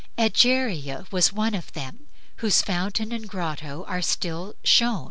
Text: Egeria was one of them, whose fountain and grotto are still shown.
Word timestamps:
Egeria 0.17 1.05
was 1.11 1.31
one 1.31 1.53
of 1.53 1.73
them, 1.73 2.07
whose 2.37 2.63
fountain 2.63 3.11
and 3.11 3.29
grotto 3.29 3.83
are 3.87 4.01
still 4.01 4.55
shown. 4.63 4.99